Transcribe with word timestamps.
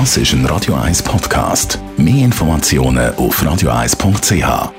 Das 0.00 0.16
ist 0.16 0.32
ein 0.32 0.44
Radio 0.46 0.74
1 0.74 1.04
Podcast. 1.04 1.78
Mehr 1.96 2.24
Informationen 2.24 3.14
auf 3.14 3.40
radio1.ch. 3.40 4.72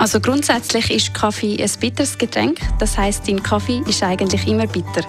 Also 0.00 0.18
grundsätzlich 0.18 0.90
ist 0.90 1.12
Kaffee 1.12 1.62
ein 1.62 1.70
bitteres 1.78 2.16
Getränk. 2.16 2.58
Das 2.78 2.96
heißt, 2.96 3.28
dein 3.28 3.42
Kaffee 3.42 3.82
ist 3.86 4.02
eigentlich 4.02 4.46
immer 4.48 4.66
bitter. 4.66 5.02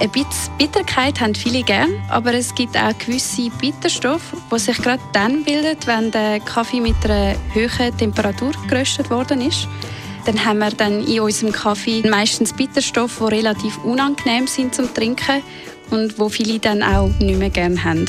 Ein 0.00 0.10
bisschen 0.10 0.52
Bitterkeit 0.58 1.20
haben 1.20 1.36
viele 1.36 1.62
gern, 1.62 1.90
aber 2.10 2.34
es 2.34 2.52
gibt 2.52 2.76
auch 2.76 2.98
gewisse 2.98 3.50
Bitterstoffe, 3.60 4.34
die 4.52 4.58
sich 4.58 4.82
gerade 4.82 5.00
dann 5.12 5.44
bilden, 5.44 5.76
wenn 5.86 6.10
der 6.10 6.40
Kaffee 6.40 6.80
mit 6.80 6.96
einer 7.04 7.36
hohen 7.54 7.96
Temperatur 7.96 8.50
geröstet 8.68 9.10
worden 9.10 9.42
ist. 9.42 9.68
Dann 10.24 10.44
haben 10.44 10.58
wir 10.58 10.70
dann 10.72 11.06
in 11.06 11.20
unserem 11.20 11.52
Kaffee 11.52 12.02
meistens 12.02 12.52
Bitterstoffe, 12.52 13.18
die 13.20 13.34
relativ 13.36 13.78
unangenehm 13.84 14.48
sind 14.48 14.74
zum 14.74 14.92
Trinken 14.92 15.40
und 15.90 16.18
wo 16.18 16.28
viele 16.28 16.58
dann 16.58 16.82
auch 16.82 17.10
nicht 17.20 17.38
mehr 17.38 17.50
gerne 17.50 17.84
haben. 17.84 18.06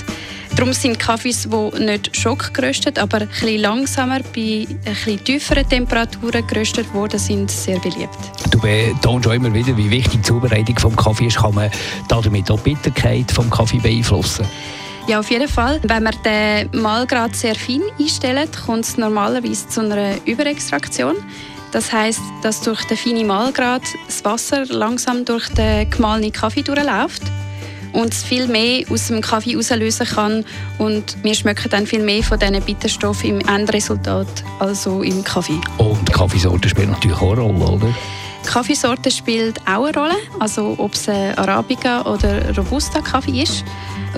Darum 0.57 0.73
sind 0.73 0.97
Kaffees, 0.97 1.47
die 1.47 1.83
nicht 1.83 2.17
schockgeröstet, 2.17 2.97
aber 2.97 3.21
ein 3.21 3.27
bisschen 3.27 3.61
langsamer 3.61 4.21
bei 4.33 4.65
ein 4.67 4.79
bisschen 4.83 5.23
tieferen 5.23 5.69
Temperaturen 5.69 6.47
geröstet 6.47 6.91
worden 6.95 7.19
sind, 7.19 7.51
sehr 7.51 7.77
beliebt. 7.79 8.17
Du 8.49 8.59
betonst 8.59 9.27
auch 9.27 9.33
immer 9.33 9.53
wieder, 9.53 9.77
wie 9.77 9.91
wichtig 9.91 10.13
die 10.13 10.21
Zubereitung 10.23 10.73
des 10.73 10.95
Kaffees 10.95 11.35
ist. 11.35 11.39
Kann 11.39 11.53
man 11.53 11.69
damit 12.09 12.49
auch 12.49 12.59
die 12.61 12.73
Bitterkeit 12.73 13.29
des 13.29 13.49
Kaffee 13.51 13.77
beeinflussen? 13.77 14.47
Ja, 15.05 15.19
auf 15.19 15.29
jeden 15.29 15.47
Fall. 15.47 15.79
Wenn 15.83 16.01
man 16.01 16.15
den 16.25 16.81
Malgrad 16.81 17.35
sehr 17.35 17.53
fein 17.53 17.83
einstellt, 17.99 18.49
kommt 18.65 18.85
es 18.85 18.97
normalerweise 18.97 19.69
zu 19.69 19.81
einer 19.81 20.15
Überextraktion. 20.25 21.17
Das 21.71 21.93
heißt, 21.93 22.21
dass 22.41 22.61
durch 22.61 22.83
den 22.85 22.97
feinen 22.97 23.27
Malgrad 23.27 23.83
das 24.07 24.25
Wasser 24.25 24.65
langsam 24.65 25.23
durch 25.23 25.47
den 25.49 25.87
gemahlenen 25.91 26.31
Kaffee 26.31 26.63
durchläuft 26.63 27.21
und 27.97 28.13
viel 28.13 28.47
mehr 28.47 28.83
aus 28.91 29.07
dem 29.07 29.21
Kaffee 29.21 29.51
herauslösen 29.51 30.05
kann 30.05 30.45
und 30.77 31.17
wir 31.23 31.33
schmecken 31.33 31.69
dann 31.71 31.87
viel 31.87 32.03
mehr 32.03 32.21
von 32.21 32.37
diesen 32.37 32.61
Bitterstoffen 32.61 33.29
im 33.31 33.39
Endresultat 33.47 34.27
als 34.59 34.85
im 34.85 35.23
Kaffee. 35.23 35.59
Und 35.79 36.07
die 36.07 36.11
Kaffeesorte 36.11 36.69
spielt 36.69 36.91
natürlich 36.91 37.17
auch 37.17 37.31
eine 37.31 37.41
Rolle, 37.41 37.65
oder? 37.65 37.87
Die 38.45 38.49
Kaffeesorte 38.49 39.09
spielt 39.09 39.59
auch 39.61 39.85
eine 39.85 39.97
Rolle, 39.97 40.15
also 40.39 40.75
ob 40.77 40.93
es 40.93 41.09
Arabica 41.09 42.03
oder 42.03 42.55
Robusta 42.55 43.01
Kaffee 43.01 43.41
ist. 43.41 43.63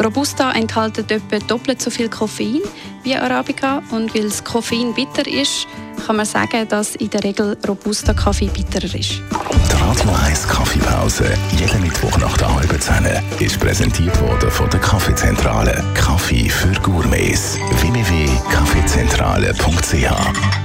Robusta 0.04 0.52
enthält 0.52 1.00
etwa 1.10 1.40
doppelt 1.40 1.82
so 1.82 1.90
viel 1.90 2.10
Koffein 2.10 2.60
wie 3.04 3.16
Arabica 3.16 3.82
und 3.92 4.14
weil 4.14 4.24
das 4.24 4.44
Koffein 4.44 4.94
bitter 4.94 5.26
ist, 5.26 5.68
kann 6.00 6.16
man 6.18 6.26
sagen, 6.26 6.68
dass 6.68 6.96
in 6.96 7.10
der 7.10 7.24
Regel 7.24 7.58
Robusta 7.68 8.14
Kaffee 8.14 8.48
bitterer 8.48 8.94
ist. 8.96 9.22
Die 9.22 9.82
Radio 9.82 10.12
1 10.26 10.48
Kaffeepause, 10.48 11.26
jeden 11.58 11.82
Mittwoch 11.82 12.18
nach 12.18 12.38
der 12.38 12.56
halben 12.56 12.80
Zehn, 12.80 13.06
ist 13.40 13.60
präsentiert 13.60 14.20
worden 14.22 14.50
von 14.52 14.70
der 14.70 14.80
Kaffeezentrale. 14.80 15.84
Kaffee 15.94 16.48
für 16.50 16.72
Gourmets. 16.82 17.58
www.kaffeezentrale.ch 17.82 20.60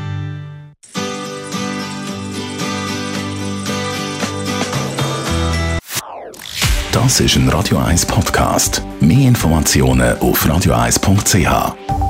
Das 6.93 7.21
ist 7.21 7.37
ein 7.37 7.49
Radio 7.49 7.79
1 7.79 8.05
Podcast. 8.07 8.83
Mehr 9.01 9.29
Informationen 9.29 10.17
auf 10.21 10.47
radio1.ch. 10.47 12.04